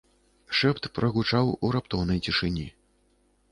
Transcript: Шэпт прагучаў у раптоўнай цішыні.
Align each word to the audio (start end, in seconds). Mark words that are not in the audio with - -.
Шэпт 0.59 0.87
прагучаў 0.95 1.53
у 1.69 1.71
раптоўнай 1.77 2.19
цішыні. 2.29 2.67